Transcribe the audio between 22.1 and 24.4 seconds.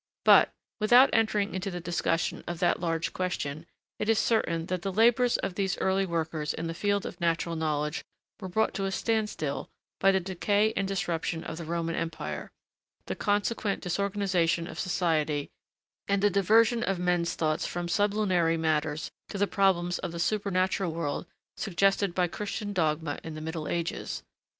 by Christian dogma in the Middle Ages.